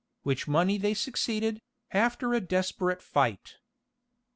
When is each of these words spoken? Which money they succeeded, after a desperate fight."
Which 0.23 0.47
money 0.47 0.79
they 0.79 0.95
succeeded, 0.95 1.61
after 1.91 2.33
a 2.33 2.41
desperate 2.41 3.03
fight." 3.03 3.57